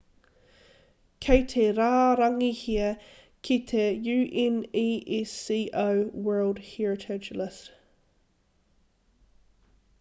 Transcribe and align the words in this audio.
kei 1.25 1.43
te 1.51 1.65
rārangihia 1.79 2.87
ki 3.49 3.57
te 3.73 3.85
unesco 4.15 5.59
world 6.29 6.63
heritage 6.73 7.39
list 7.43 7.71